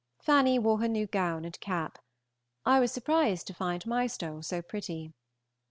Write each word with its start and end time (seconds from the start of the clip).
Fanny 0.19 0.57
wore 0.57 0.79
her 0.79 0.87
new 0.87 1.05
gown 1.05 1.45
and 1.45 1.59
cap. 1.59 1.99
I 2.65 2.79
was 2.79 2.91
surprised 2.91 3.45
to 3.45 3.53
find 3.53 3.83
Mystole 3.85 4.41
so 4.43 4.63
pretty. 4.63 5.13